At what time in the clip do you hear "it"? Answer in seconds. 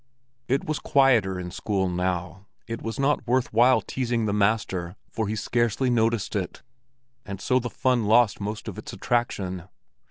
0.47-0.65, 2.65-2.81, 6.35-6.63